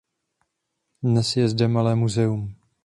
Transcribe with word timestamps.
Dnes 1.03 1.29
je 1.37 1.49
zde 1.49 1.67
malé 1.77 1.95
muzeum. 1.95 2.41